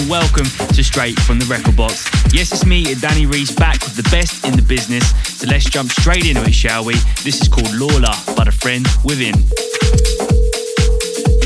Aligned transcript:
hello 0.00 0.02
and 0.02 0.10
welcome 0.10 0.46
to 0.68 0.84
Straight 0.84 1.18
from 1.20 1.38
the 1.38 1.46
Record 1.46 1.76
Box. 1.76 2.08
Yes, 2.32 2.52
it's 2.52 2.64
me, 2.64 2.94
Danny 2.94 3.26
Reese, 3.26 3.50
back 3.50 3.80
with 3.82 3.96
the 3.96 4.08
best 4.10 4.44
in 4.44 4.54
the 4.56 4.62
business. 4.62 5.04
So 5.38 5.46
let's 5.46 5.64
jump 5.64 5.90
straight 5.90 6.26
into 6.26 6.42
it, 6.42 6.54
shall 6.54 6.84
we? 6.84 6.94
This 7.22 7.40
is 7.40 7.48
called 7.48 7.72
Lawler, 7.74 8.14
but 8.36 8.48
a 8.48 8.52
friend 8.52 8.86
within. 9.04 9.34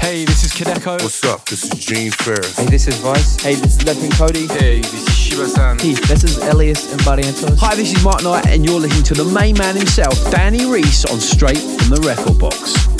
Hey, 0.03 0.25
this 0.25 0.45
is 0.45 0.53
Kideko. 0.53 1.03
What's 1.03 1.25
up? 1.25 1.45
This 1.47 1.65
is 1.65 1.85
Gene 1.85 2.11
Farris. 2.11 2.57
Hey, 2.57 2.67
this 2.67 2.87
is 2.87 2.97
Vice. 2.97 3.43
Hey, 3.43 3.55
this 3.55 3.77
is 3.77 3.85
Levin 3.85 4.11
Cody. 4.13 4.47
Hey, 4.47 4.81
this 4.81 5.09
is 5.09 5.17
Shiba-san. 5.17 5.79
Hey, 5.79 5.95
this 5.95 6.25
is 6.25 6.39
Illyus 6.39 6.93
and 6.93 7.01
Barrientos. 7.03 7.57
Hi, 7.59 7.75
this 7.75 7.93
is 7.93 8.05
Mark 8.05 8.23
Knight, 8.23 8.47
and 8.47 8.65
you're 8.65 8.81
listening 8.81 9.05
to 9.05 9.15
the 9.15 9.25
main 9.25 9.57
man 9.57 9.77
himself, 9.77 10.15
Danny 10.31 10.67
Reese, 10.67 11.05
on 11.07 11.21
Straight 11.21 11.59
from 11.59 11.91
the 11.91 12.01
Record 12.07 12.39
Box. 12.39 12.94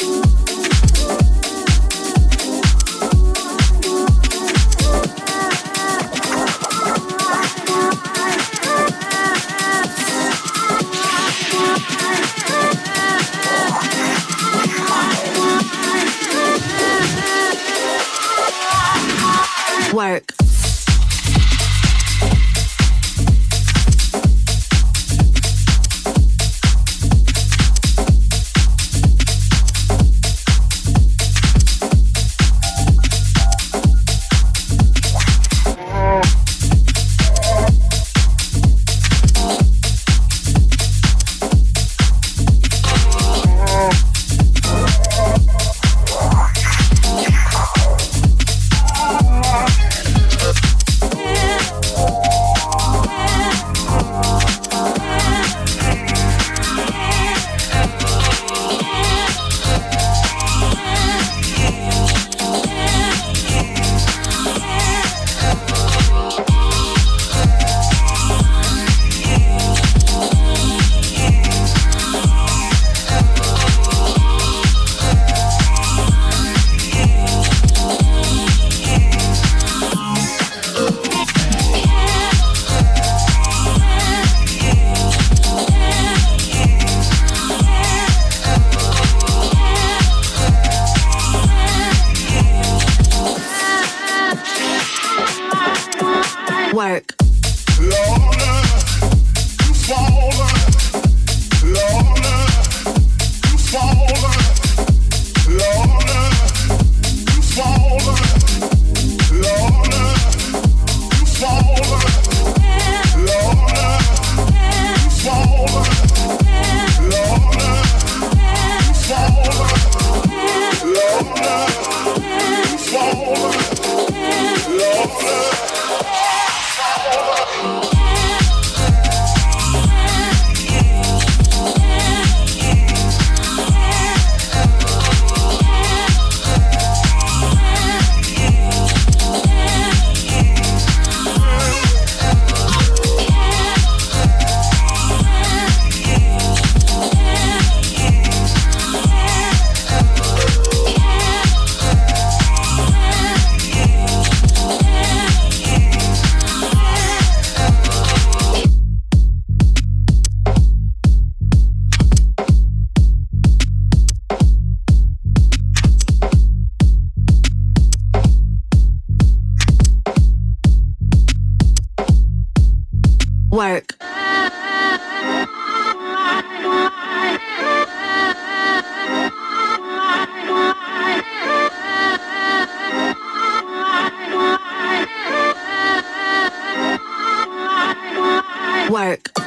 Absolute 188.85 189.44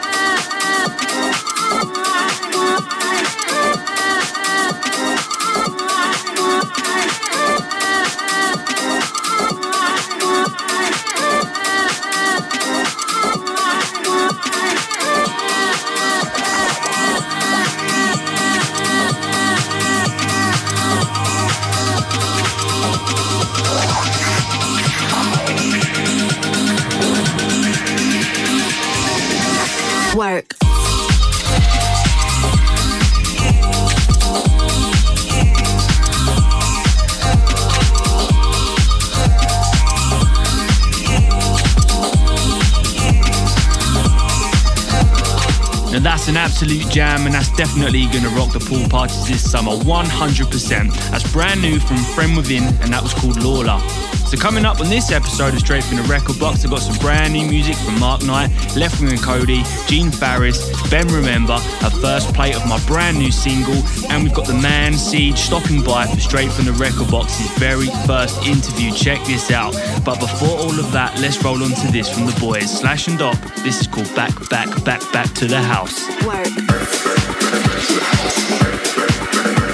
definitely 47.57 48.05
gonna 48.13 48.29
rock 48.37 48.53
the 48.53 48.59
pool 48.59 48.87
parties 48.87 49.27
this 49.27 49.51
summer 49.51 49.71
100%. 49.71 50.93
That's 51.09 51.31
brand 51.33 51.59
new 51.59 51.79
from 51.79 51.97
Friend 51.97 52.37
Within, 52.37 52.63
and 52.81 52.93
that 52.93 53.01
was 53.01 53.15
called 53.15 53.41
Lawler. 53.41 53.81
So 54.27 54.35
coming 54.35 54.65
up 54.65 54.81
on 54.81 54.89
this 54.89 55.09
episode 55.13 55.53
of 55.53 55.61
Straight 55.61 55.85
from 55.85 55.95
the 55.95 56.03
Record 56.03 56.37
Box, 56.37 56.65
I've 56.65 56.71
got 56.71 56.81
some 56.81 56.97
brand 56.97 57.31
new 57.31 57.47
music 57.47 57.77
from 57.77 57.97
Mark 57.97 58.25
Knight, 58.25 58.49
Left 58.75 58.99
Wing 58.99 59.11
and 59.11 59.21
Cody, 59.21 59.63
Gene 59.87 60.11
Farris, 60.11 60.69
Ben 60.89 61.07
Remember, 61.07 61.53
a 61.53 61.89
first 61.89 62.33
plate 62.33 62.53
of 62.53 62.67
my 62.67 62.77
brand 62.87 63.17
new 63.17 63.31
single, 63.31 63.81
and 64.09 64.25
we've 64.25 64.33
got 64.33 64.45
the 64.45 64.53
man 64.53 64.95
Siege 64.95 65.37
stopping 65.37 65.81
by 65.81 66.07
for 66.07 66.19
Straight 66.19 66.51
from 66.51 66.65
the 66.65 66.73
Record 66.73 67.09
Box's 67.09 67.49
very 67.57 67.87
first 68.05 68.45
interview. 68.45 68.91
Check 68.91 69.25
this 69.25 69.49
out. 69.49 69.73
But 70.03 70.19
before 70.19 70.59
all 70.59 70.77
of 70.77 70.91
that, 70.91 71.17
let's 71.21 71.41
roll 71.41 71.63
on 71.63 71.69
to 71.69 71.91
this 71.93 72.13
from 72.13 72.25
the 72.25 72.37
boys, 72.37 72.69
Slash 72.79 73.07
and 73.07 73.17
Doppe. 73.17 73.39
This 73.63 73.79
is 73.79 73.87
called 73.87 74.13
Back, 74.13 74.33
Back, 74.49 74.67
Back, 74.83 75.09
Back 75.13 75.33
to 75.35 75.47
the 75.47 75.61
House. 75.61 76.03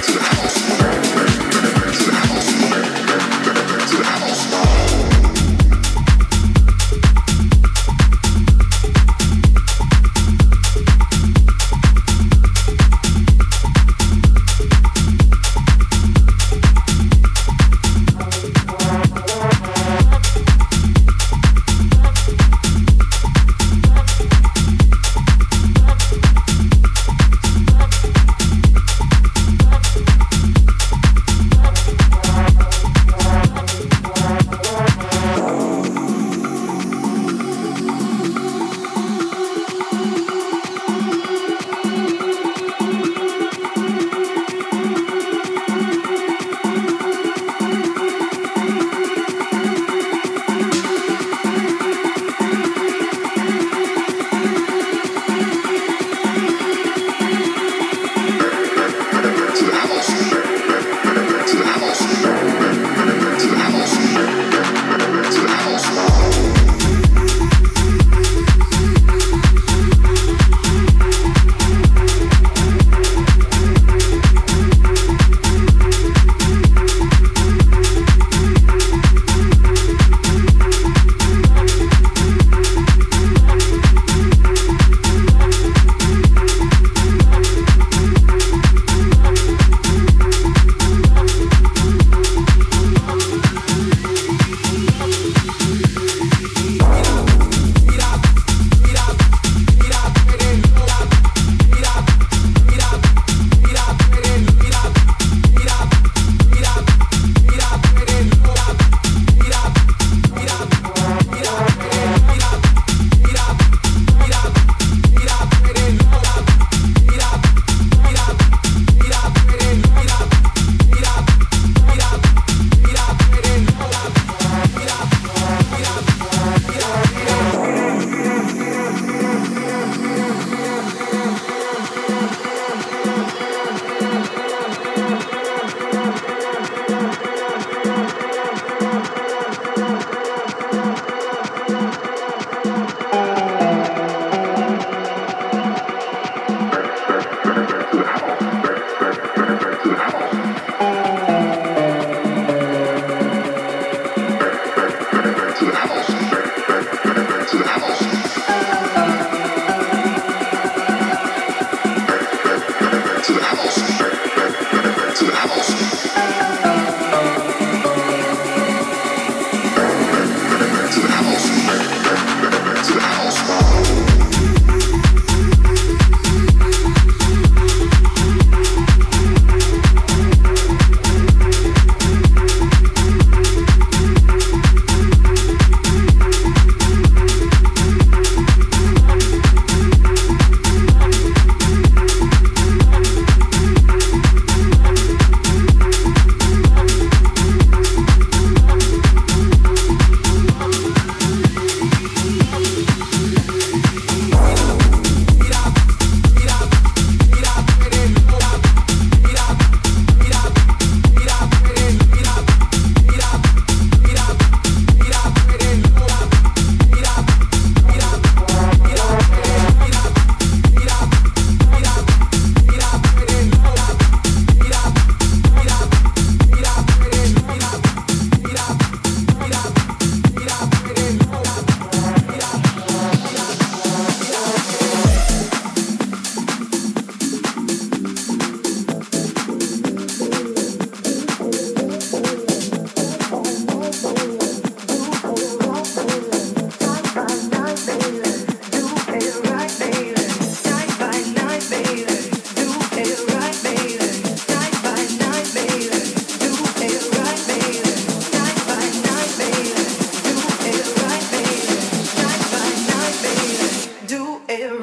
was 0.06 0.33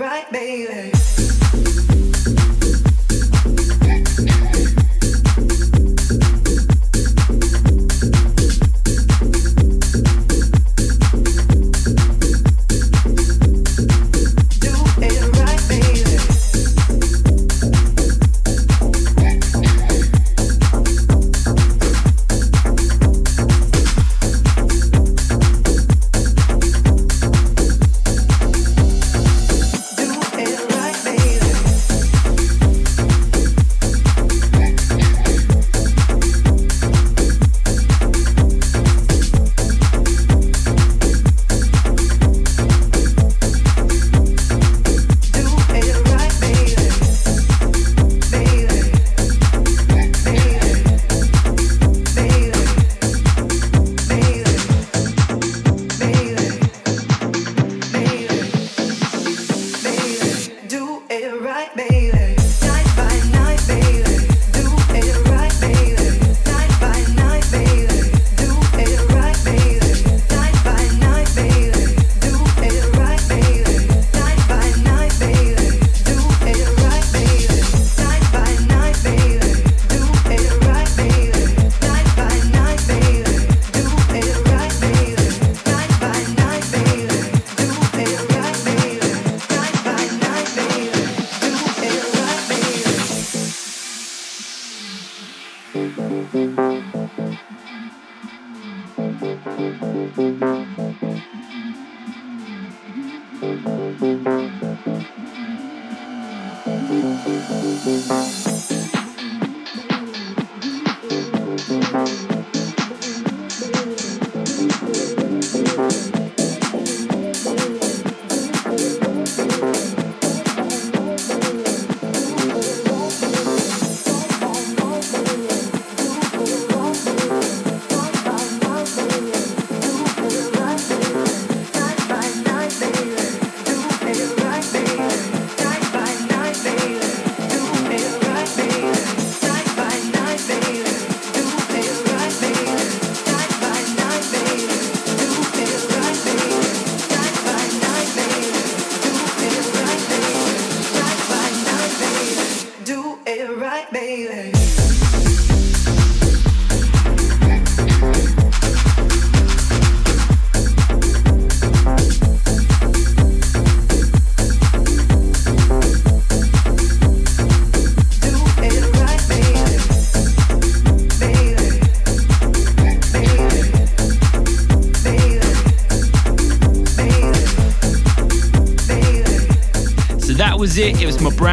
right, 0.02 0.30
baby. 0.32 1.01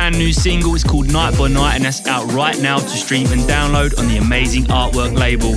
Brand 0.08 0.24
new 0.24 0.32
single. 0.32 0.74
It's 0.74 0.84
called 0.84 1.12
Night 1.12 1.36
by 1.36 1.48
Night, 1.48 1.74
and 1.74 1.84
that's 1.84 2.06
out 2.06 2.32
right 2.32 2.58
now 2.62 2.78
to 2.78 2.88
stream 2.88 3.26
and 3.30 3.42
download 3.42 3.98
on 3.98 4.08
the 4.08 4.16
amazing 4.16 4.64
artwork 4.64 5.14
label. 5.14 5.56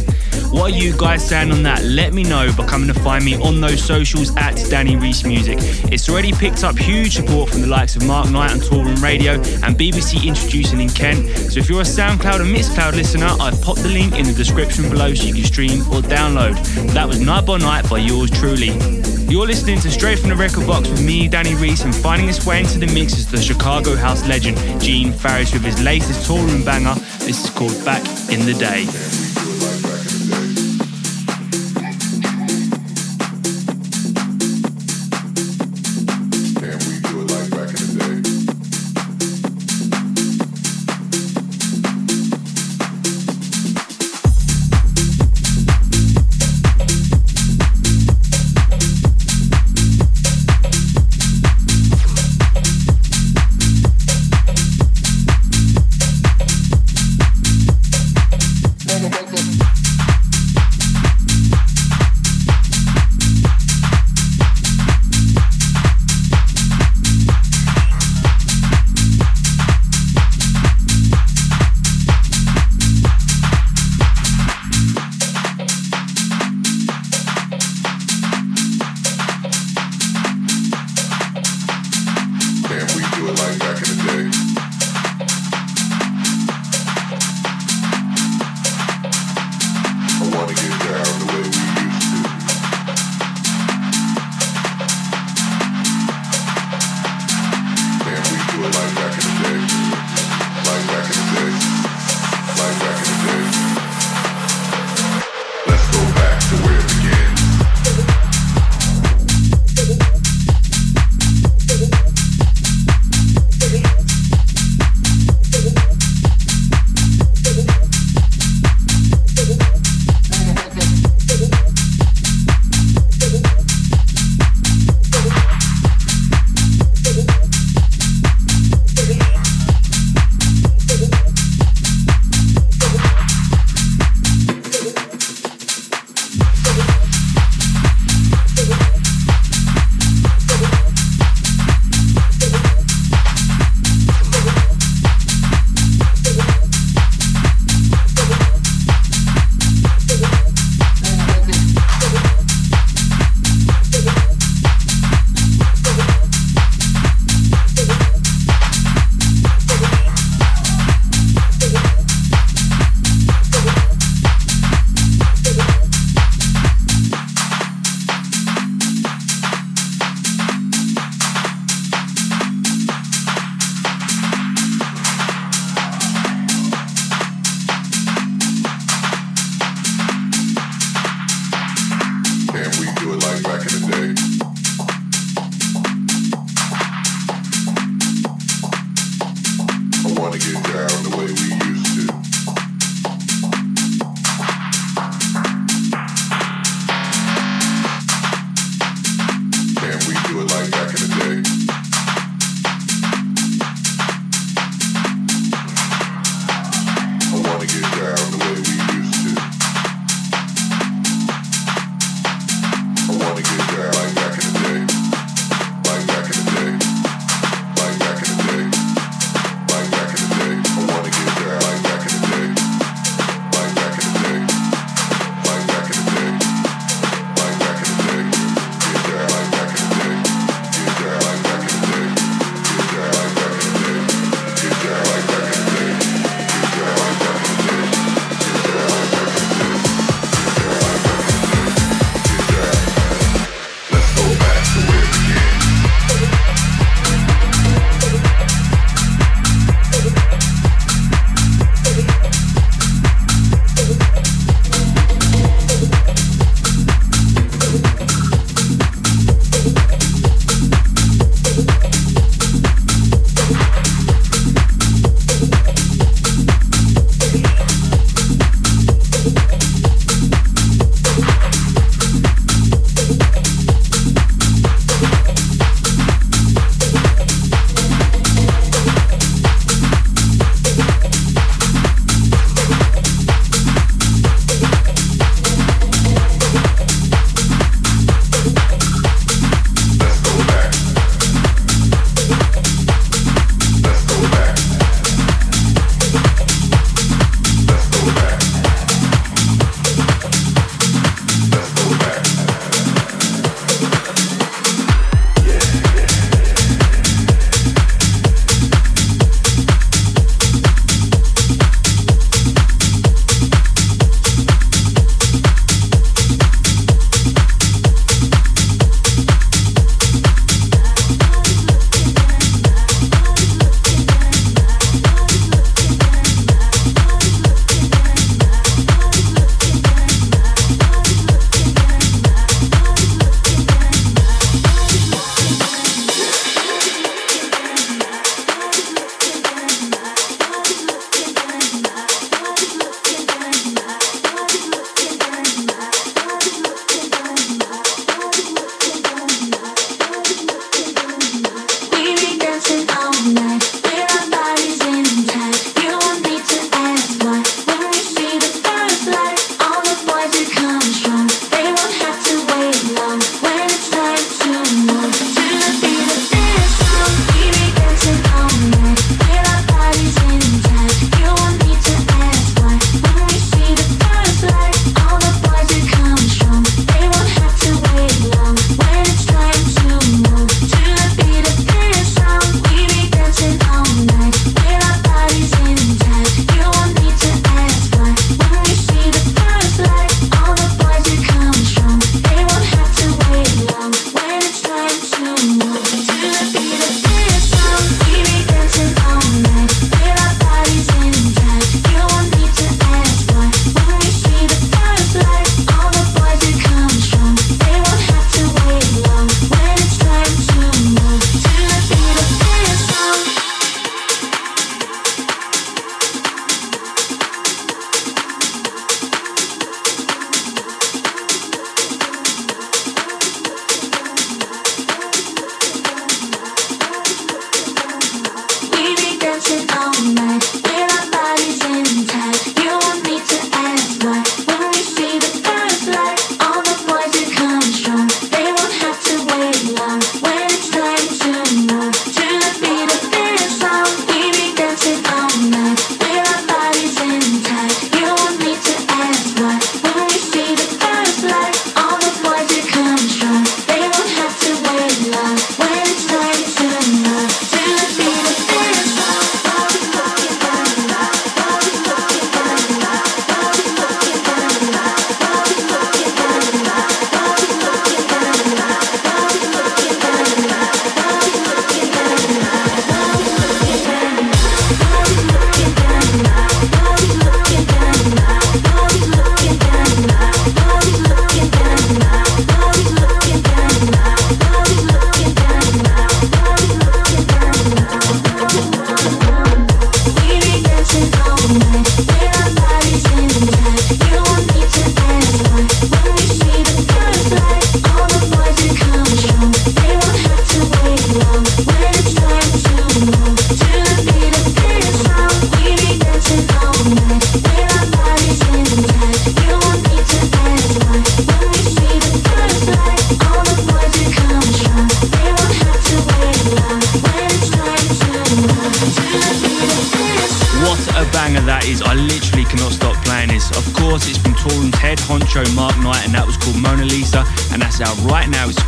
What 0.52 0.74
are 0.74 0.76
you 0.76 0.92
guys 0.98 1.26
saying 1.26 1.54
on 1.54 1.64
that? 1.64 1.82
Let 1.84 2.14
me 2.14 2.24
know 2.24 2.52
by 2.58 2.66
coming 2.66 2.94
to 2.94 3.00
find 3.00 3.24
me 3.24 3.36
on 3.42 3.62
those 3.62 3.82
socials 3.82 4.36
at 4.36 4.56
Danny 4.70 4.98
Reese 4.98 5.24
Music. 5.24 5.58
It's 5.90 6.10
already 6.10 6.34
picked 6.34 6.66
up 6.66 6.78
huge 6.78 7.16
support 7.16 7.50
from 7.50 7.62
the 7.62 7.68
likes 7.68 7.96
of 7.96 8.06
Mark 8.06 8.30
Knight 8.30 8.52
on 8.52 8.58
Toolroom 8.60 9.02
Radio 9.02 9.36
and 9.36 9.78
BBC 9.78 10.28
Introducing 10.28 10.82
in 10.82 10.90
Kent. 10.90 11.30
So 11.30 11.60
if 11.60 11.70
you're 11.70 11.82
a 11.82 11.86
SoundCloud 11.86 12.42
and 12.42 12.54
Mixcloud 12.54 12.94
listener, 12.94 13.30
I've 13.40 13.62
popped 13.62 13.84
the 13.84 13.90
link 13.90 14.20
in 14.20 14.26
the 14.26 14.34
description 14.34 14.90
below 14.90 15.14
so 15.14 15.28
you 15.28 15.34
can 15.34 15.46
stream 15.46 15.80
or 15.84 16.02
download. 16.02 16.56
That 16.94 17.08
was 17.08 17.22
Night 17.22 17.46
by 17.46 17.58
Night 17.58 17.90
by 17.90 18.00
yours 18.00 18.30
truly. 18.30 19.01
You're 19.32 19.48
listening 19.48 19.80
to 19.80 19.90
Straight 19.90 20.20
from 20.20 20.28
the 20.28 20.36
Record 20.36 20.68
Box 20.68 20.90
with 20.90 21.06
me, 21.06 21.30
Danny 21.30 21.56
Reese, 21.56 21.86
and 21.86 21.96
finding 21.96 22.28
his 22.28 22.46
way 22.46 22.60
into 22.60 22.78
the 22.78 22.88
mix 22.88 23.14
is 23.14 23.32
the 23.32 23.42
Chicago 23.42 23.96
house 23.96 24.28
legend, 24.28 24.58
Gene 24.82 25.14
Farris, 25.14 25.54
with 25.54 25.64
his 25.64 25.82
latest 25.82 26.30
Toolroom 26.30 26.66
banger. 26.66 26.96
This 27.20 27.46
is 27.46 27.50
called 27.50 27.86
Back 27.86 28.06
in 28.30 28.46
the 28.46 28.54
Day. 28.60 29.11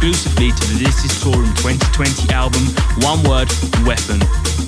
Exclusively 0.04 0.52
to 0.52 0.64
the 0.68 0.84
This 0.84 1.06
Is 1.06 1.16
Toolroom 1.24 1.56
2020 1.64 2.34
album, 2.36 2.60
One 3.08 3.24
Word, 3.24 3.48
Weapon. 3.88 4.20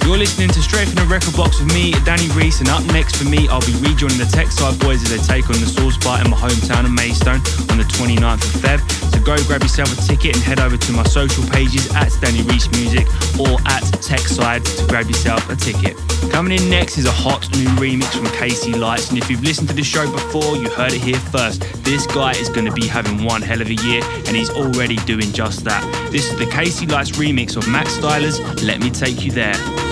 You're 0.07 0.15
listening 0.15 0.47
to 0.55 0.63
Straight 0.63 0.87
from 0.87 0.95
the 0.95 1.09
Record 1.11 1.35
Box 1.35 1.59
with 1.59 1.75
me, 1.75 1.91
Danny 2.07 2.31
Reese, 2.31 2.61
and 2.63 2.69
up 2.69 2.85
next 2.95 3.17
for 3.17 3.27
me, 3.27 3.43
I'll 3.51 3.59
be 3.67 3.75
rejoining 3.83 4.15
the 4.15 4.31
Textside 4.31 4.79
Boys 4.79 5.03
as 5.03 5.11
they 5.11 5.19
take 5.19 5.51
on 5.51 5.59
the 5.59 5.67
Source 5.67 5.97
Bar 5.97 6.23
in 6.23 6.31
my 6.31 6.37
hometown 6.39 6.87
of 6.87 6.95
Maidstone 6.95 7.43
on 7.67 7.75
the 7.75 7.83
29th 7.83 8.47
of 8.47 8.53
Feb. 8.63 8.79
So 9.11 9.19
go 9.19 9.35
grab 9.43 9.59
yourself 9.59 9.91
a 9.91 9.99
ticket 10.07 10.39
and 10.39 10.43
head 10.43 10.61
over 10.61 10.77
to 10.77 10.91
my 10.93 11.03
social 11.03 11.43
pages 11.51 11.91
at 11.91 12.15
Danny 12.23 12.41
Reese 12.47 12.71
Music 12.71 13.03
or 13.35 13.59
at 13.67 13.83
Textside 13.99 14.63
to 14.63 14.87
grab 14.87 15.07
yourself 15.07 15.49
a 15.49 15.55
ticket. 15.57 15.99
Coming 16.31 16.59
in 16.59 16.69
next 16.69 16.97
is 16.97 17.05
a 17.05 17.11
hot 17.11 17.49
new 17.55 17.67
remix 17.75 18.15
from 18.15 18.25
KC 18.27 18.77
Lights, 18.77 19.09
and 19.09 19.17
if 19.17 19.29
you've 19.29 19.43
listened 19.43 19.69
to 19.69 19.75
the 19.75 19.83
show 19.83 20.09
before, 20.11 20.57
you 20.57 20.69
heard 20.69 20.91
it 20.91 21.01
here 21.01 21.19
first. 21.19 21.61
This 21.83 22.05
guy 22.07 22.31
is 22.31 22.49
going 22.49 22.65
to 22.65 22.73
be 22.73 22.87
having 22.87 23.23
one 23.23 23.41
hell 23.41 23.61
of 23.61 23.69
a 23.69 23.75
year, 23.75 24.01
and 24.03 24.35
he's 24.35 24.49
already 24.49 24.97
doing 25.05 25.31
just 25.31 25.63
that. 25.63 25.83
This 26.11 26.31
is 26.31 26.37
the 26.37 26.45
KC 26.45 26.91
Lights 26.91 27.11
remix 27.11 27.55
of 27.55 27.67
Max 27.67 27.91
Styler's 27.93 28.39
Let 28.61 28.81
Me 28.81 28.89
Take 28.89 29.23
You 29.23 29.31
There. 29.31 29.84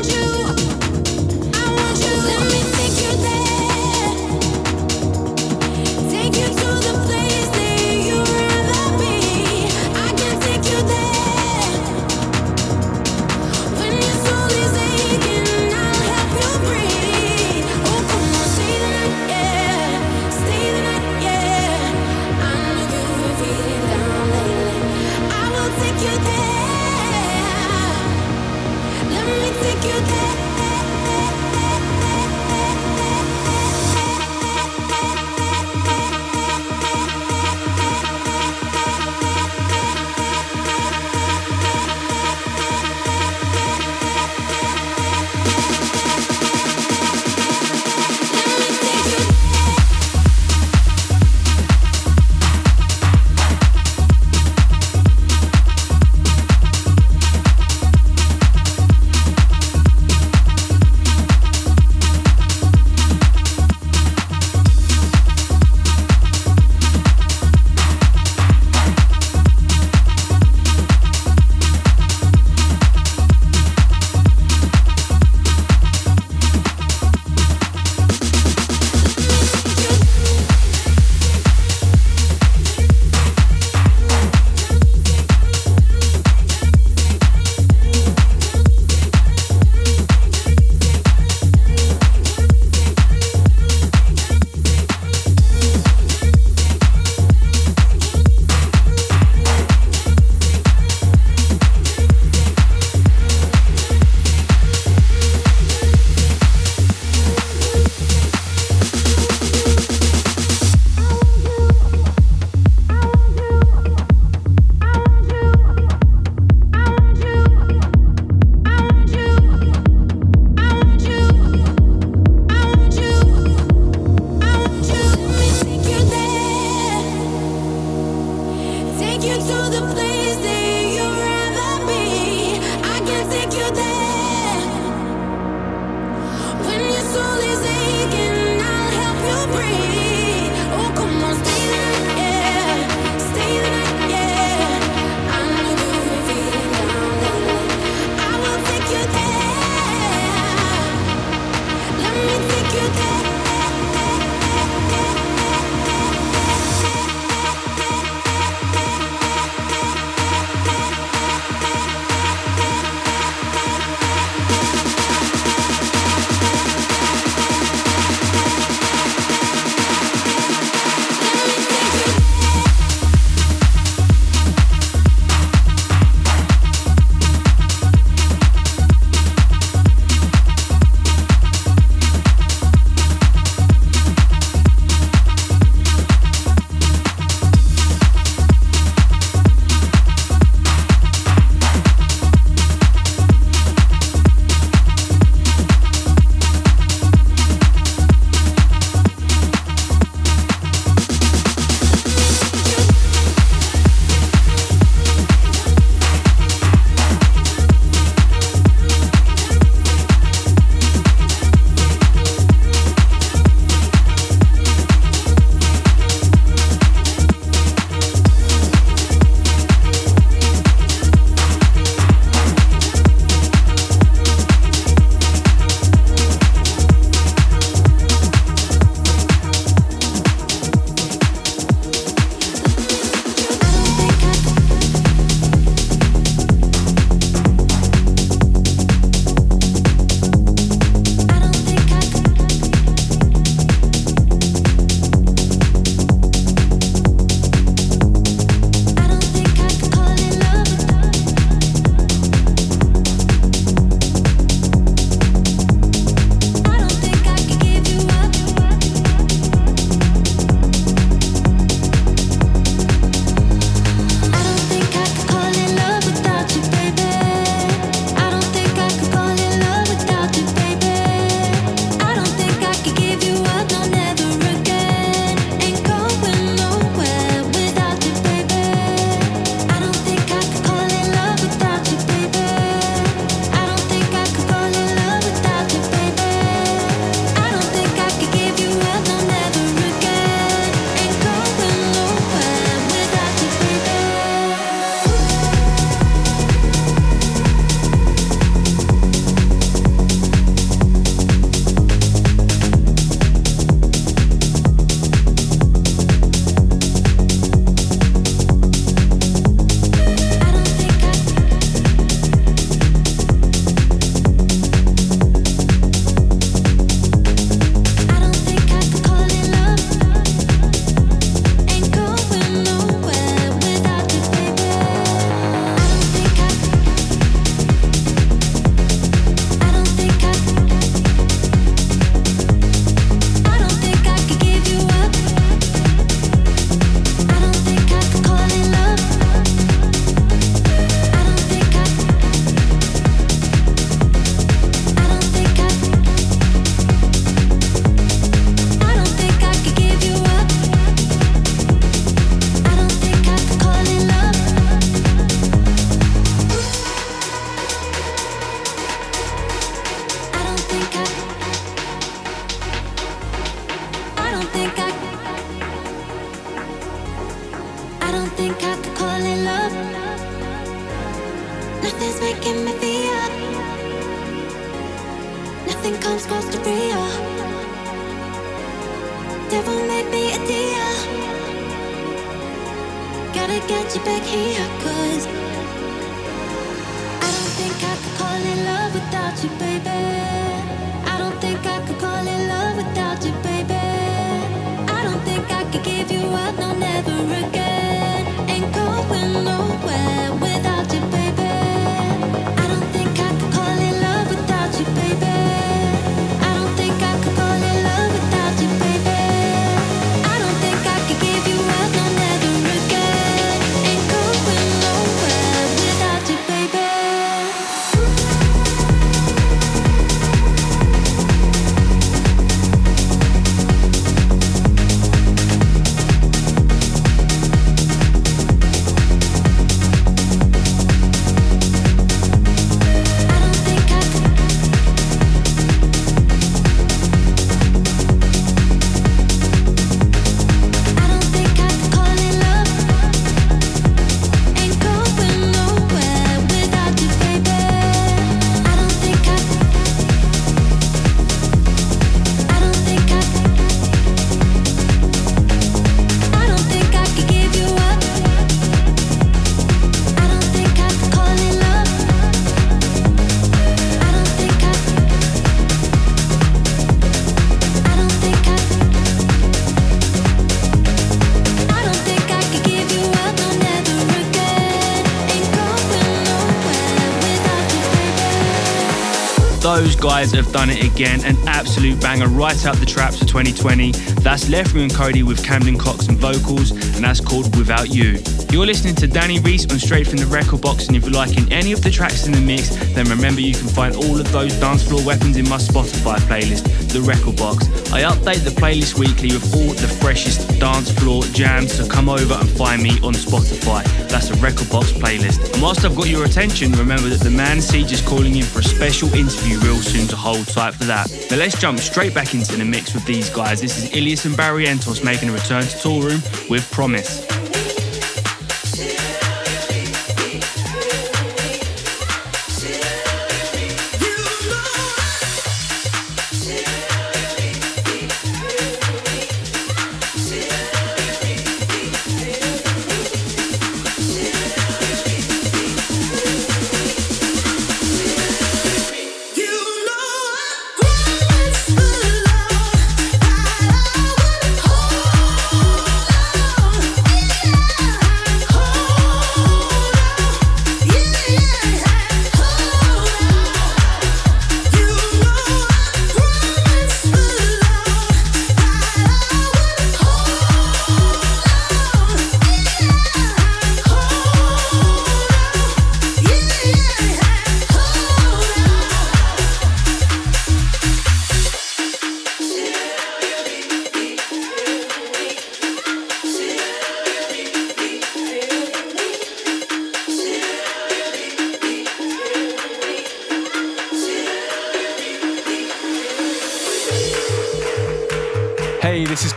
Guys 480.04 480.34
have 480.34 480.52
done 480.52 480.70
it 480.70 480.84
again. 480.84 481.24
An 481.24 481.38
absolute 481.48 482.00
banger 482.02 482.28
right 482.28 482.66
up 482.66 482.76
the 482.76 482.86
traps 482.86 483.20
for 483.20 483.26
2020. 483.26 483.92
That's 484.20 484.50
Leftwing 484.50 484.84
and 484.84 484.92
Kody 484.92 485.24
with 485.24 485.42
Camden 485.46 485.78
Cox 485.78 486.08
and 486.08 486.18
vocals, 486.18 486.72
and 486.72 487.06
that's 487.06 487.22
called 487.22 487.56
Without 487.56 487.90
You. 487.90 488.22
You're 488.52 488.66
listening 488.66 488.96
to 488.96 489.08
Danny 489.08 489.40
Reese 489.40 489.66
on 489.72 489.80
Straight 489.80 490.06
from 490.06 490.18
the 490.18 490.26
Record 490.26 490.60
Box, 490.60 490.88
and 490.88 490.98
if 490.98 491.04
you're 491.04 491.14
liking 491.14 491.50
any 491.54 491.72
of 491.72 491.82
the 491.82 491.90
tracks 491.90 492.26
in 492.26 492.34
the 492.34 492.42
mix, 492.42 492.76
then 492.94 493.06
remember 493.06 493.40
you 493.40 493.54
can 493.54 493.70
find 493.70 493.96
all 493.96 494.20
of 494.20 494.30
those 494.34 494.54
dance 494.60 494.84
floor 494.84 495.02
weapons 495.06 495.38
in 495.38 495.48
my 495.48 495.56
Spotify 495.56 496.18
playlist, 496.28 496.92
The 496.92 497.00
Record 497.00 497.38
Box. 497.38 497.83
I 497.94 498.02
update 498.02 498.44
the 498.44 498.50
playlist 498.50 498.98
weekly 498.98 499.34
with 499.34 499.54
all 499.54 499.72
the 499.76 499.88
freshest 499.88 500.60
dance 500.60 500.90
floor 500.90 501.22
jams, 501.26 501.74
so 501.74 501.88
come 501.88 502.10
over 502.10 502.34
and 502.34 502.50
find 502.50 502.82
me 502.82 502.90
on 503.04 503.14
Spotify. 503.14 503.84
That's 504.10 504.32
a 504.32 504.34
Record 504.38 504.68
Box 504.72 504.92
playlist. 504.92 505.54
And 505.54 505.62
whilst 505.62 505.86
I've 505.86 505.96
got 505.96 506.08
your 506.08 506.26
attention, 506.26 506.72
remember 506.72 507.08
that 507.10 507.20
the 507.20 507.30
man 507.30 507.62
Siege 507.62 507.92
is 507.92 508.02
calling 508.02 508.36
in 508.36 508.46
for 508.46 508.62
a 508.62 508.64
special 508.64 509.14
interview 509.14 509.60
real 509.60 509.76
soon 509.76 510.08
to 510.08 510.16
hold 510.16 510.48
tight 510.48 510.74
for 510.74 510.86
that. 510.86 511.08
Now 511.30 511.38
let's 511.38 511.62
jump 511.62 511.78
straight 511.78 512.16
back 512.16 512.34
into 512.34 512.58
the 512.58 512.66
mix 512.66 512.96
with 512.96 513.06
these 513.06 513.30
guys. 513.30 513.62
This 513.62 513.78
is 513.78 513.94
Illyus 513.96 514.26
and 514.26 514.34
Barrientos 514.34 515.04
making 515.04 515.30
a 515.30 515.34
return 515.34 515.62
to 515.62 515.78
Toolroom 515.78 516.50
with 516.50 516.70
Promise. 516.72 517.53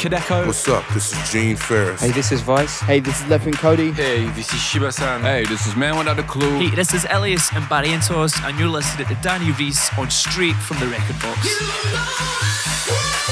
Kideko. 0.07 0.47
What's 0.47 0.69
up? 0.69 0.85
This 0.95 1.13
is 1.13 1.33
Gene 1.33 1.57
Farris. 1.57 2.01
Hey, 2.01 2.13
this 2.13 2.31
is 2.31 2.41
Vice. 2.41 2.79
Hey, 2.79 3.01
this 3.01 3.21
is 3.21 3.27
Leftwing 3.27 3.55
Kody. 3.55 3.93
Hey, 3.93 4.25
this 4.37 4.55
is 4.55 4.61
Shiba-san. 4.61 5.23
Hey, 5.23 5.45
this 5.47 5.67
is 5.67 5.75
Man 5.75 5.99
Without 5.99 6.21
a 6.21 6.23
Clue. 6.23 6.61
Hey, 6.61 6.73
this 6.77 6.95
is 6.95 7.05
Illyus 7.07 7.51
and 7.53 7.65
Barrientos, 7.65 8.41
and 8.47 8.57
you're 8.57 8.69
listening 8.69 9.09
to 9.09 9.17
Danny 9.17 9.51
Reese 9.59 9.91
on 9.99 10.09
Straight 10.09 10.55
from 10.55 10.79
the 10.79 10.87
Record 10.87 11.21
Box. 11.21 13.26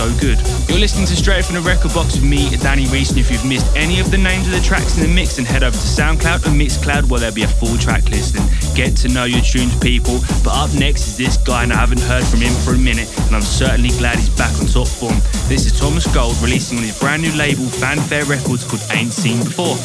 So 0.00 0.08
Good. 0.18 0.40
You're 0.66 0.78
listening 0.78 1.06
to 1.08 1.14
Straight 1.14 1.44
from 1.44 1.56
the 1.56 1.60
Record 1.60 1.92
Box 1.92 2.14
with 2.14 2.24
me, 2.24 2.48
Danny 2.56 2.86
Reese, 2.86 3.10
and 3.10 3.18
if 3.18 3.30
you've 3.30 3.44
missed 3.44 3.66
any 3.76 4.00
of 4.00 4.10
the 4.10 4.16
names 4.16 4.46
of 4.46 4.54
the 4.54 4.60
tracks 4.60 4.96
in 4.96 5.02
the 5.02 5.14
mix, 5.14 5.36
then 5.36 5.44
head 5.44 5.62
over 5.62 5.76
to 5.76 5.82
SoundCloud 5.82 6.46
or 6.46 6.56
Mixcloud 6.56 7.10
where 7.10 7.20
there'll 7.20 7.34
be 7.34 7.42
a 7.42 7.48
full 7.48 7.76
track 7.76 8.08
list 8.08 8.34
and 8.34 8.48
get 8.74 8.96
to 8.96 9.08
know 9.08 9.24
your 9.24 9.42
tunes, 9.42 9.78
people. 9.78 10.20
But 10.42 10.56
up 10.56 10.72
next 10.72 11.06
is 11.06 11.16
this 11.18 11.36
guy, 11.36 11.64
and 11.64 11.72
I 11.72 11.76
haven't 11.76 12.00
heard 12.00 12.24
from 12.24 12.40
him 12.40 12.54
for 12.64 12.72
a 12.72 12.78
minute, 12.78 13.12
and 13.26 13.36
I'm 13.36 13.42
certainly 13.42 13.90
glad 14.00 14.16
he's 14.16 14.30
back 14.30 14.58
on 14.58 14.64
top 14.68 14.88
form. 14.88 15.20
This 15.52 15.66
is 15.66 15.78
Thomas 15.78 16.06
Gold 16.14 16.40
releasing 16.40 16.78
on 16.78 16.84
his 16.84 16.98
brand 16.98 17.20
new 17.20 17.32
label, 17.36 17.66
Fanfare 17.66 18.24
Records, 18.24 18.64
called 18.64 18.80
Ain't 18.92 19.12
Seen 19.12 19.44
Before. 19.44 19.76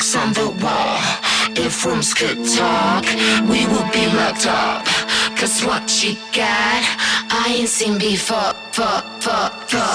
45, 0.00 0.16
on 0.16 0.32
the 0.32 0.48
wall. 0.64 0.98
If 1.54 1.84
rooms 1.84 2.14
could 2.14 2.42
talk, 2.46 3.04
we 3.46 3.66
would 3.66 3.92
be 3.92 4.06
locked 4.16 4.46
up. 4.46 4.86
Cause 5.36 5.62
what 5.64 6.02
you 6.02 6.14
got, 6.32 6.82
I 7.28 7.56
ain't 7.58 7.68
seen 7.68 7.98
before. 7.98 8.54
For, 8.72 9.02
for, 9.20 9.50
for, 9.68 9.92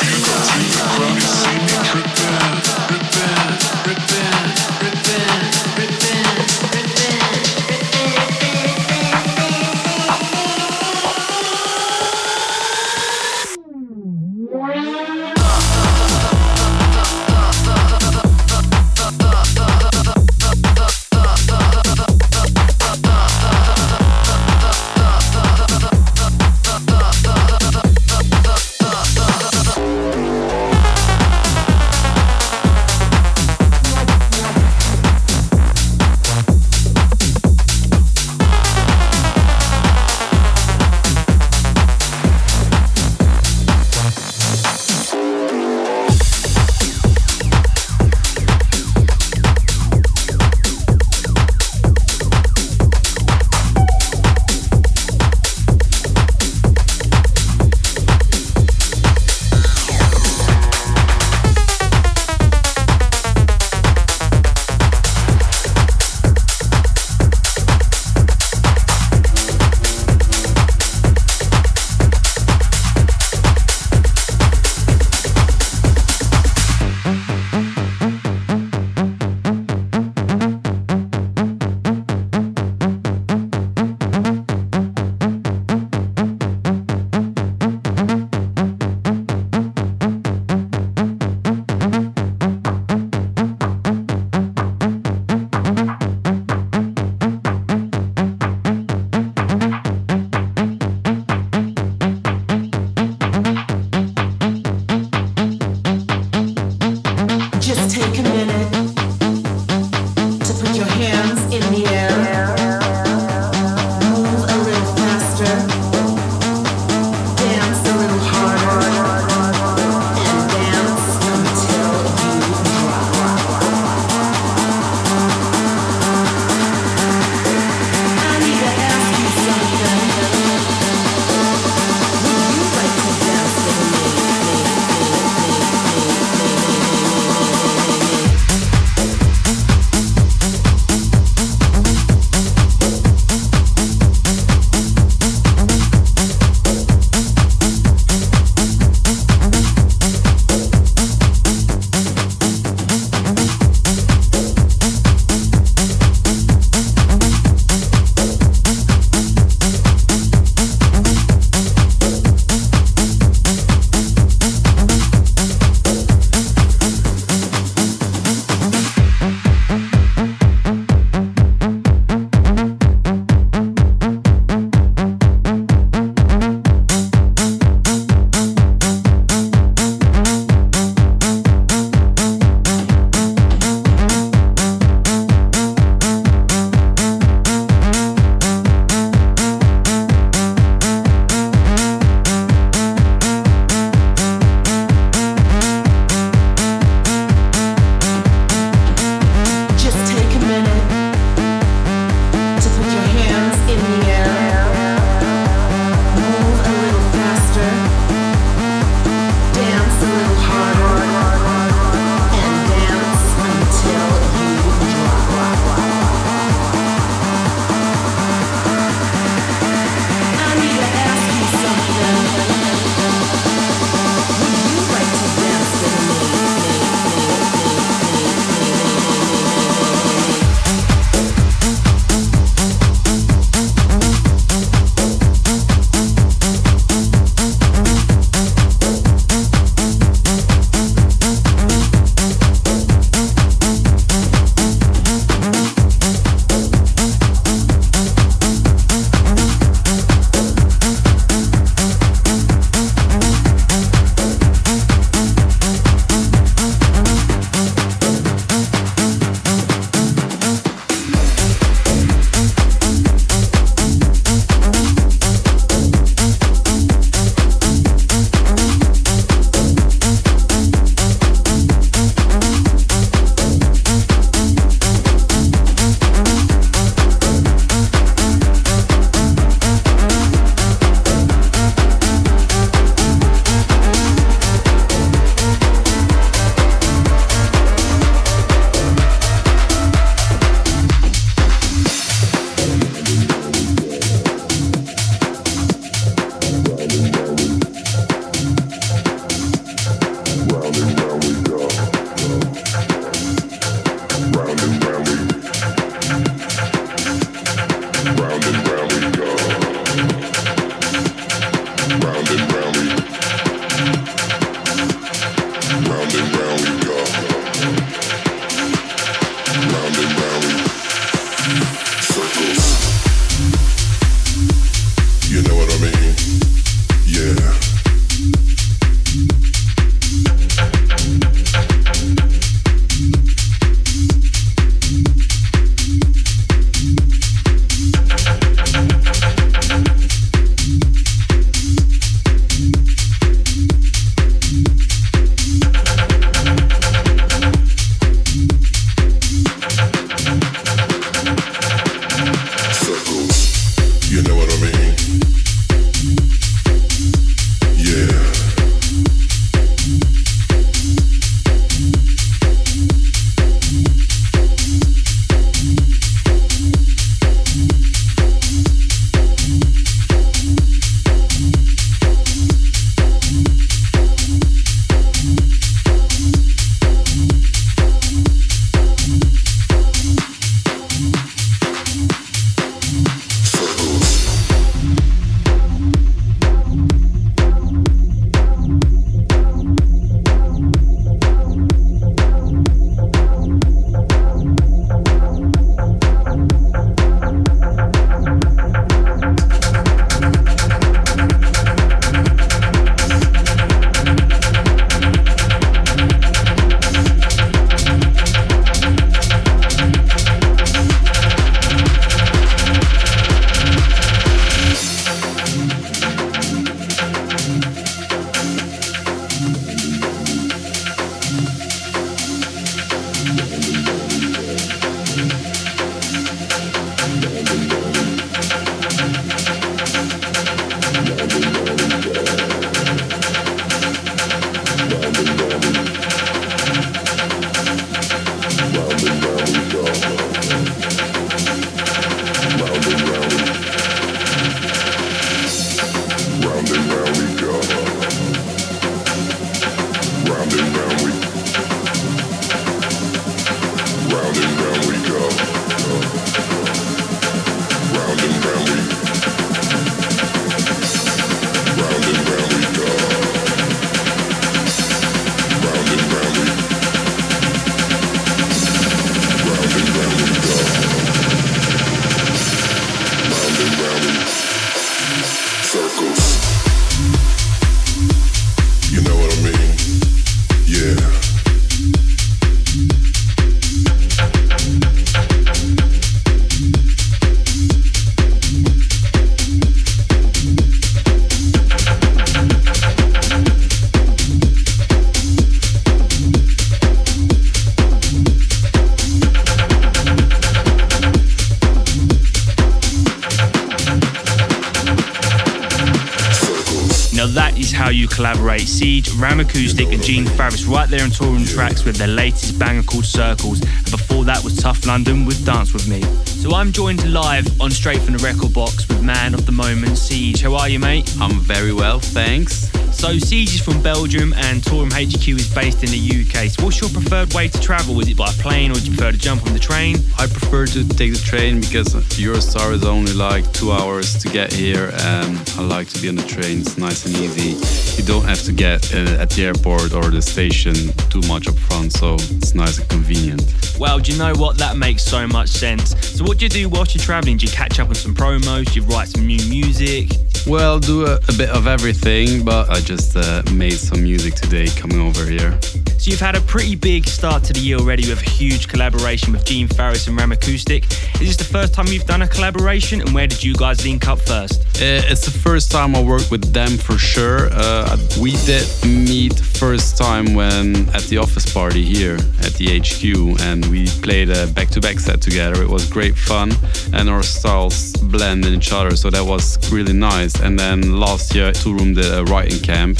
collaborate. 508.17 508.61
Siege, 508.61 509.11
Ram 509.11 509.39
Acoustic, 509.39 509.93
and 509.93 510.01
Gene 510.01 510.25
Farris 510.25 510.65
right 510.65 510.89
there 510.89 511.03
on 511.03 511.11
Toolroom 511.11 511.45
Trax 511.45 511.85
with 511.85 511.97
their 511.97 512.07
latest 512.07 512.57
banger 512.57 512.81
called 512.81 513.05
Circles. 513.05 513.61
And 513.61 513.91
before 513.91 514.25
that 514.25 514.43
was 514.43 514.57
Tough 514.57 514.87
London 514.87 515.23
with 515.23 515.45
Dance 515.45 515.71
With 515.71 515.87
Me. 515.87 516.01
So 516.25 516.55
I'm 516.55 516.71
joined 516.71 517.13
live 517.13 517.45
on 517.61 517.69
Straight 517.69 518.01
from 518.01 518.17
the 518.17 518.23
Record 518.23 518.55
Box 518.55 518.87
with 518.87 519.03
man 519.03 519.35
of 519.35 519.45
the 519.45 519.51
moment, 519.51 519.99
Siege. 519.99 520.41
How 520.41 520.55
are 520.55 520.67
you, 520.67 520.79
mate? 520.79 521.15
I'm 521.21 521.39
very 521.39 521.73
well, 521.73 521.99
thanks. 521.99 522.66
So 522.97 523.19
Siege 523.19 523.53
is 523.53 523.61
from 523.61 523.79
Belgium 523.83 524.33
and 524.33 524.59
Toolroom 524.63 524.91
HQ 524.91 525.27
is 525.27 525.53
based 525.53 525.83
in 525.83 525.91
the 525.91 525.99
UK. 525.99 526.49
So 526.49 526.65
what's 526.65 526.81
your 526.81 526.89
preferred 526.89 527.31
way 527.31 527.47
to 527.47 527.61
travel? 527.61 527.99
Is 527.99 528.09
it 528.09 528.17
by 528.17 528.31
plane 528.31 528.71
or 528.71 528.73
do 528.73 528.89
you 528.89 528.97
prefer 528.97 529.11
to 529.11 529.17
jump 529.17 529.45
on 529.45 529.53
the 529.53 529.59
train? 529.59 529.97
I 530.17 530.25
prefer 530.25 530.65
to 530.65 530.87
take 530.89 531.13
the 531.13 531.21
train 531.23 531.61
because 531.61 531.93
Eurostar 532.17 532.73
is 532.73 532.83
only 532.83 533.13
like 533.13 533.49
two 533.53 533.71
hours 533.71 534.17
to 534.23 534.29
get 534.29 534.51
here 534.51 534.89
and 535.01 535.37
I 535.57 535.61
like 535.61 535.87
to 535.89 536.01
be 536.01 536.09
on 536.09 536.15
the 536.15 536.23
train. 536.23 536.61
It's 536.61 536.79
nice 536.79 537.05
and 537.05 537.15
easy. 537.17 537.53
You 538.01 538.07
don't 538.07 538.25
have 538.25 538.41
to 538.43 538.51
get 538.51 538.91
uh, 538.91 539.21
at 539.21 539.29
the 539.29 539.45
airport 539.45 539.93
or 539.93 540.09
the 540.09 540.21
station 540.21 540.73
too 541.11 541.21
much 541.27 541.47
up 541.47 541.55
front, 541.55 541.93
so 541.93 542.15
it's 542.15 542.55
nice 542.55 542.79
and 542.79 542.89
convenient. 542.89 543.43
Well, 543.79 543.99
do 543.99 544.11
you 544.11 544.17
know 544.17 544.33
what? 544.33 544.57
That 544.57 544.75
makes 544.75 545.03
so 545.03 545.27
much 545.27 545.49
sense. 545.49 545.95
So 546.17 546.25
what 546.25 546.39
do 546.39 546.45
you 546.45 546.49
do 546.49 546.67
whilst 546.67 546.95
you're 546.95 547.03
traveling? 547.03 547.37
Do 547.37 547.45
you 547.45 547.51
catch 547.51 547.79
up 547.79 547.89
on 547.89 547.95
some 547.95 548.15
promos? 548.15 548.73
Do 548.73 548.79
you 548.81 548.85
write 548.87 549.09
some 549.09 549.27
new 549.27 549.43
music? 549.47 550.09
Well, 550.47 550.79
do 550.79 551.05
a, 551.05 551.15
a 551.15 551.33
bit 551.37 551.49
of 551.49 551.67
everything, 551.67 552.45
but 552.45 552.69
I 552.69 552.79
just 552.79 553.17
uh, 553.17 553.43
made 553.51 553.73
some 553.73 554.01
music 554.01 554.33
today 554.35 554.67
coming 554.67 555.01
over 555.01 555.25
here. 555.25 555.59
So 555.99 556.11
you've 556.11 556.19
had 556.19 556.35
a 556.35 556.41
pretty 556.41 556.75
big 556.75 557.07
start 557.07 557.43
to 557.45 557.53
the 557.53 557.59
year 557.59 557.77
already 557.77 558.07
with 558.07 558.21
a 558.21 558.29
huge 558.29 558.67
collaboration 558.67 559.33
with 559.33 559.43
Gene 559.45 559.67
Farris 559.67 560.07
and 560.07 560.15
Ram 560.15 560.31
Acoustic. 560.31 560.83
Is 561.19 561.19
this 561.19 561.37
the 561.37 561.43
first 561.43 561.73
time 561.73 561.87
you've 561.87 562.05
done 562.05 562.21
a 562.21 562.27
collaboration 562.27 563.01
and 563.01 563.15
where 563.15 563.25
did 563.25 563.43
you 563.43 563.55
guys 563.55 563.83
link 563.83 564.07
up 564.07 564.19
first? 564.19 564.61
Uh, 564.79 565.01
it's 565.09 565.25
the 565.25 565.31
first 565.31 565.71
time 565.71 565.95
I 565.95 566.03
worked 566.03 566.29
with 566.29 566.53
them 566.53 566.77
for 566.77 566.99
sure. 566.99 567.49
Uh, 567.51 567.97
we 568.21 568.33
did 568.45 568.67
meet 568.85 569.33
first 569.39 569.97
time 569.97 570.35
when 570.35 570.87
at 570.89 571.01
the 571.03 571.17
office 571.17 571.51
party 571.51 571.83
here 571.83 572.17
at 572.43 572.53
the 572.53 572.77
HQ 572.77 573.41
and 573.41 573.65
we 573.65 573.87
played 574.03 574.29
a 574.29 574.45
back-to-back 574.47 574.99
set 574.99 575.19
together. 575.19 575.63
It 575.63 575.69
was 575.69 575.89
great 575.89 576.15
fun 576.15 576.51
and 576.93 577.09
our 577.09 577.23
styles 577.23 577.93
blend 577.93 578.45
in 578.45 578.53
each 578.53 578.71
other 578.71 578.95
so 578.95 579.09
that 579.09 579.25
was 579.25 579.57
really 579.71 579.93
nice. 579.93 580.39
And 580.39 580.59
then 580.59 580.99
last 580.99 581.33
year 581.33 581.51
Toolroom 581.53 581.95
did 581.95 582.13
a 582.13 582.23
writing 582.25 582.59
camp 582.59 582.99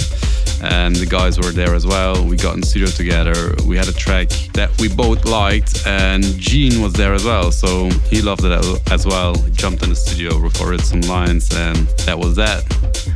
and 0.61 0.95
the 0.95 1.05
guys 1.05 1.37
were 1.37 1.51
there 1.51 1.73
as 1.73 1.85
well. 1.85 2.23
We 2.25 2.35
got 2.35 2.55
in 2.55 2.63
studio 2.63 2.87
together. 2.87 3.53
We 3.65 3.77
had 3.77 3.87
a 3.87 3.93
track 3.93 4.29
that 4.53 4.69
we 4.79 4.89
both 4.89 5.25
liked, 5.25 5.85
and 5.85 6.23
Gene 6.37 6.81
was 6.81 6.93
there 6.93 7.13
as 7.13 7.23
well, 7.25 7.51
so 7.51 7.89
he 8.09 8.21
loved 8.21 8.43
it 8.43 8.91
as 8.91 9.05
well. 9.05 9.35
He 9.35 9.51
jumped 9.51 9.83
in 9.83 9.89
the 9.89 9.95
studio, 9.95 10.37
recorded 10.37 10.81
some 10.81 11.01
lines, 11.01 11.49
and 11.55 11.87
that 12.05 12.17
was 12.17 12.35
that. 12.35 12.63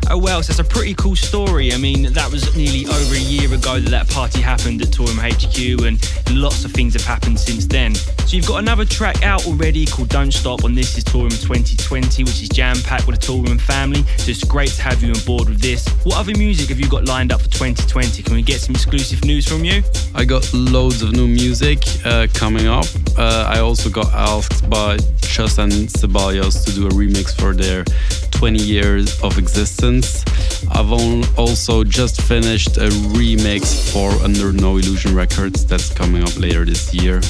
Oh 0.09 0.17
well, 0.17 0.41
so 0.43 0.51
it's 0.51 0.59
a 0.59 0.63
pretty 0.63 0.93
cool 0.95 1.15
story. 1.15 1.73
I 1.73 1.77
mean, 1.77 2.11
that 2.13 2.31
was 2.31 2.55
nearly 2.55 2.85
over 2.85 3.15
a 3.15 3.19
year 3.19 3.53
ago 3.53 3.79
that 3.79 3.89
that 3.89 4.09
party 4.09 4.41
happened 4.41 4.81
at 4.81 4.89
Toolroom 4.89 5.19
HQ, 5.19 5.85
and 5.85 5.99
lots 6.37 6.65
of 6.65 6.71
things 6.71 6.93
have 6.93 7.03
happened 7.03 7.39
since 7.39 7.65
then. 7.65 7.95
So 7.95 8.37
you've 8.37 8.47
got 8.47 8.59
another 8.59 8.85
track 8.85 9.23
out 9.23 9.45
already 9.47 9.85
called 9.85 10.09
Don't 10.09 10.31
Stop, 10.31 10.63
and 10.63 10.77
this 10.77 10.97
is 10.97 11.03
Toolroom 11.03 11.41
2020, 11.41 12.23
which 12.23 12.41
is 12.41 12.49
jam-packed 12.49 13.07
with 13.07 13.17
a 13.17 13.19
Toolroom 13.19 13.59
family. 13.59 14.03
So 14.17 14.31
it's 14.31 14.43
great 14.43 14.69
to 14.71 14.81
have 14.81 15.03
you 15.03 15.13
on 15.13 15.19
board 15.25 15.49
with 15.49 15.61
this. 15.61 15.87
What 16.03 16.17
other 16.17 16.33
music 16.37 16.69
have 16.69 16.79
you 16.79 16.87
got 16.87 17.05
lined 17.05 17.30
up 17.31 17.41
for 17.41 17.49
2020? 17.49 18.23
Can 18.23 18.33
we 18.33 18.41
get 18.41 18.59
some 18.59 18.75
exclusive 18.75 19.23
news 19.23 19.47
from 19.47 19.63
you? 19.63 19.81
I 20.13 20.25
got 20.25 20.51
loads 20.53 21.01
of 21.01 21.13
new 21.13 21.27
music 21.27 21.79
uh, 22.05 22.27
coming 22.33 22.67
up. 22.67 22.85
Uh, 23.17 23.45
I 23.47 23.59
also 23.59 23.89
got 23.89 24.11
asked 24.13 24.69
by 24.69 24.97
Chus 25.21 25.57
and 25.57 25.71
Ceballos 25.71 26.65
to 26.65 26.71
do 26.73 26.87
a 26.87 26.89
remix 26.89 27.33
for 27.33 27.53
their 27.53 27.85
20 28.31 28.61
years 28.61 29.21
of 29.21 29.37
existence. 29.37 30.23
I've 30.71 30.91
also 31.37 31.83
just 31.83 32.21
finished 32.21 32.77
a 32.77 32.89
remix 33.15 33.91
for 33.91 34.11
Under 34.23 34.51
No 34.51 34.77
Illusion 34.77 35.15
Records 35.15 35.65
that's 35.65 35.93
coming 35.93 36.23
up 36.23 36.37
later 36.37 36.65
this 36.65 36.93
year. 36.93 37.21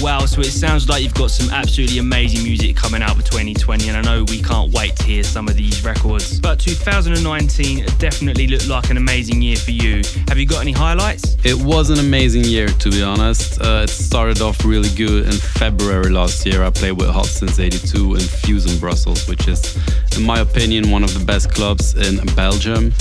Wow, 0.00 0.26
so 0.26 0.40
it 0.40 0.46
sounds 0.50 0.88
like 0.88 1.04
you've 1.04 1.14
got 1.14 1.30
some 1.30 1.48
absolutely 1.54 1.98
amazing 1.98 2.42
music 2.42 2.74
coming 2.74 3.02
out 3.02 3.16
for 3.16 3.22
2020, 3.22 3.88
and 3.88 3.96
I 3.96 4.02
know 4.02 4.24
we 4.24 4.42
can't 4.42 4.72
wait 4.72 4.96
to 4.96 5.04
hear 5.04 5.22
some 5.22 5.46
of 5.46 5.56
these 5.56 5.84
records. 5.84 6.40
But 6.40 6.58
2019 6.58 7.86
definitely 7.98 8.48
looked 8.48 8.68
like 8.68 8.90
an 8.90 8.96
amazing 8.96 9.40
year 9.40 9.45
for 9.54 9.70
you. 9.70 10.02
Have 10.28 10.38
you 10.38 10.46
got 10.46 10.62
any 10.62 10.72
highlights? 10.72 11.36
It 11.44 11.54
was 11.54 11.90
an 11.90 12.00
amazing 12.00 12.44
year, 12.44 12.66
to 12.66 12.90
be 12.90 13.02
honest. 13.02 13.60
Uh, 13.60 13.82
it 13.84 13.90
started 13.90 14.40
off 14.40 14.64
really 14.64 14.88
good 14.96 15.26
in 15.26 15.32
February 15.32 16.10
last 16.10 16.44
year. 16.44 16.64
I 16.64 16.70
played 16.70 16.92
with 16.92 17.08
Hot 17.10 17.26
Since 17.26 17.60
82 17.60 18.14
in 18.14 18.20
Fusion 18.20 18.78
Brussels, 18.78 19.28
which 19.28 19.46
is, 19.46 19.76
in 20.16 20.24
my 20.24 20.40
opinion, 20.40 20.90
one 20.90 21.04
of 21.04 21.16
the 21.16 21.24
best 21.24 21.52
clubs 21.54 21.94
in 21.94 22.24
Belgium. 22.34 22.92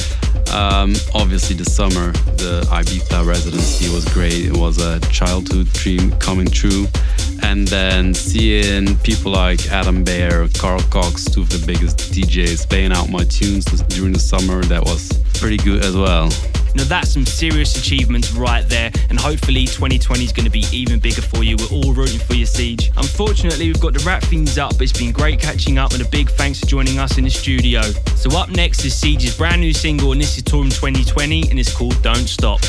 Um, 0.54 0.94
obviously, 1.14 1.56
the 1.56 1.66
summer, 1.66 2.12
the 2.38 2.68
Ibiza 2.70 3.26
residency 3.26 3.90
was 3.94 4.06
great. 4.14 4.46
It 4.46 4.56
was 4.56 4.78
a 4.78 5.00
childhood 5.12 5.72
dream 5.74 6.12
coming 6.20 6.48
true. 6.48 6.88
And 7.42 7.68
then 7.68 8.14
seeing 8.14 8.98
people 9.00 9.32
like 9.32 9.68
Adam 9.68 10.04
Beyer, 10.04 10.48
Carl 10.58 10.82
Cox, 10.90 11.26
two 11.26 11.42
of 11.42 11.50
the 11.50 11.64
biggest 11.66 11.98
DJs, 11.98 12.70
playing 12.70 12.92
out 12.92 13.10
my 13.10 13.24
tunes 13.26 13.66
during 13.66 14.14
the 14.14 14.20
summer, 14.20 14.64
that 14.64 14.84
was 14.84 15.12
pretty 15.36 15.58
good 15.58 15.84
as 15.84 15.96
well. 15.96 16.30
Now 16.76 16.84
that's 16.84 17.12
some 17.12 17.26
serious 17.26 17.78
achievements 17.78 18.34
right 18.34 18.68
there, 18.68 18.92
and 19.10 19.18
hopefully 19.18 19.66
2020 19.66 20.26
is 20.26 20.34
going 20.34 20.44
to 20.46 20.52
be 20.52 20.66
even 20.72 21.00
bigger 21.00 21.22
for 21.22 21.44
you. 21.44 21.56
We're 21.58 21.78
all 21.78 21.94
rooting 21.94 22.20
for 22.20 22.34
your 22.34 22.48
siege. 22.48 22.92
Unfortunately, 22.98 23.68
we've 23.68 23.80
got 23.80 23.94
to 23.94 24.06
wrap 24.06 24.24
things 24.24 24.58
up, 24.58 24.72
but 24.74 24.82
it's 24.82 24.98
been 24.98 25.14
great 25.14 25.40
catching 25.40 25.78
up, 25.78 25.94
and 25.94 26.02
a 26.02 26.10
big 26.10 26.30
thanks 26.32 26.60
for 26.60 26.66
joining 26.66 27.00
us 27.00 27.18
in 27.18 27.24
the 27.24 27.30
studio. 27.30 27.82
So 28.16 28.38
up 28.38 28.50
next 28.50 28.84
is 28.84 28.94
Siege's 28.94 29.38
brand 29.38 29.62
new 29.62 29.74
single, 29.74 30.12
and 30.12 30.20
this 30.20 30.38
is 30.38 30.44
Toolroom 30.44 30.70
2020, 30.70 31.50
and 31.50 31.58
it's 31.58 31.74
called 31.74 32.02
Don't 32.02 32.28
Stop. 32.28 32.60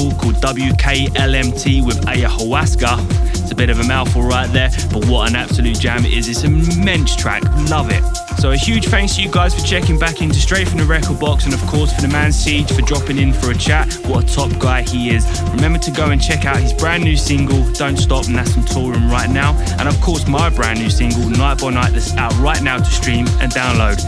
Label 0.00 0.16
called 0.18 0.34
WKLMT 0.36 1.84
with 1.84 2.00
Ayahuasca. 2.06 3.30
It's 3.30 3.50
a 3.50 3.54
bit 3.54 3.70
of 3.70 3.80
a 3.80 3.84
mouthful 3.84 4.22
right 4.22 4.50
there, 4.52 4.70
but 4.92 5.06
what 5.06 5.28
an 5.28 5.36
absolute 5.36 5.78
jam 5.78 6.04
it 6.04 6.12
is. 6.12 6.28
It's 6.28 6.44
an 6.44 6.60
immense 6.70 7.16
track. 7.16 7.42
Love 7.68 7.90
it. 7.90 8.02
So 8.38 8.52
a 8.52 8.56
huge 8.56 8.86
thanks 8.86 9.16
to 9.16 9.22
you 9.22 9.30
guys 9.30 9.54
for 9.54 9.66
checking 9.66 9.98
back 9.98 10.22
into 10.22 10.36
Straight 10.36 10.68
from 10.68 10.78
the 10.78 10.84
Record 10.84 11.20
Box 11.20 11.44
and 11.44 11.52
of 11.52 11.60
course 11.62 11.92
for 11.92 12.00
the 12.00 12.08
man 12.08 12.32
Siege 12.32 12.70
for 12.72 12.82
dropping 12.82 13.18
in 13.18 13.32
for 13.32 13.50
a 13.50 13.54
chat. 13.54 13.92
What 14.06 14.24
a 14.24 14.34
top 14.34 14.58
guy 14.58 14.82
he 14.82 15.10
is. 15.10 15.26
Remember 15.50 15.78
to 15.80 15.90
go 15.90 16.10
and 16.10 16.22
check 16.22 16.44
out 16.44 16.56
his 16.56 16.72
brand 16.72 17.04
new 17.04 17.16
single, 17.16 17.70
Don't 17.72 17.96
Stop, 17.96 18.26
and 18.26 18.36
that's 18.36 18.56
right 18.56 19.30
now. 19.30 19.52
And 19.78 19.88
of 19.88 20.00
course 20.00 20.26
my 20.26 20.48
brand 20.48 20.80
new 20.80 20.90
single, 20.90 21.28
Night 21.28 21.60
by 21.60 21.70
Night, 21.70 21.92
that's 21.92 22.16
out 22.16 22.34
right 22.38 22.62
now 22.62 22.78
to 22.78 22.84
stream 22.84 23.26
and 23.40 23.52
download. 23.52 24.00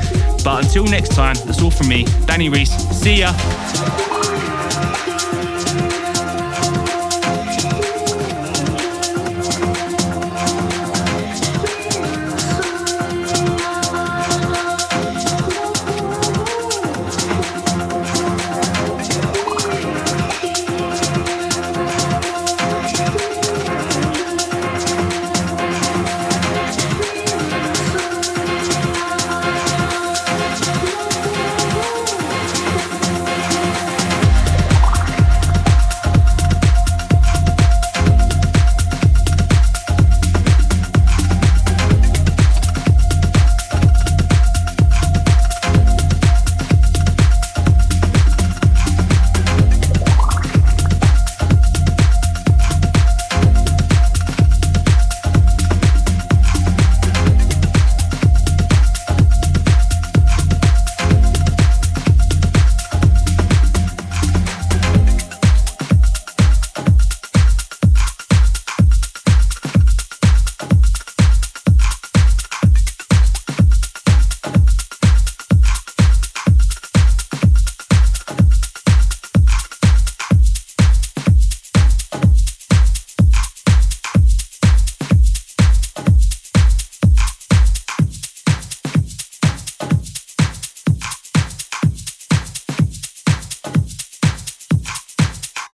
But 0.44 0.64
until 0.64 0.84
next 0.84 1.10
time, 1.10 1.36
that's 1.44 1.62
all 1.62 1.70
from 1.70 1.88
me, 1.88 2.06
Danny 2.26 2.48
Reese. 2.48 2.72
See 2.96 3.20
ya. 3.20 3.32